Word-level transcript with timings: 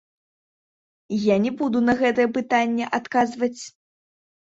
Я 1.33 1.37
не 1.45 1.53
буду 1.61 1.83
на 1.91 1.97
гэтае 2.01 2.27
пытанне 2.41 2.85
адказваць. 3.03 3.55